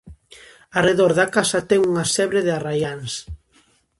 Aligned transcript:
Arredor 0.79 1.11
da 1.19 1.27
casa 1.35 1.59
ten 1.69 1.81
unha 1.91 2.05
sebe 2.15 2.37
de 2.45 2.51
arraiáns. 2.57 3.13